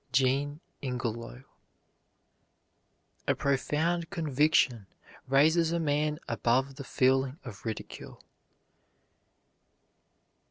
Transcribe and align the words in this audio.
JEAN 0.11 0.61
INGELOW. 0.81 1.43
A 3.27 3.35
profound 3.35 4.09
conviction 4.09 4.87
raises 5.27 5.71
a 5.71 5.79
man 5.79 6.17
above 6.27 6.73
the 6.77 6.83
feeling 6.83 7.37
of 7.45 7.63
ridicule. 7.65 8.19